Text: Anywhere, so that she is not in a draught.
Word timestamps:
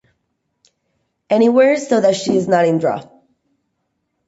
Anywhere, 1.29 1.77
so 1.77 2.01
that 2.01 2.15
she 2.15 2.35
is 2.35 2.47
not 2.47 2.65
in 2.65 2.77
a 2.77 2.79
draught. 2.79 3.07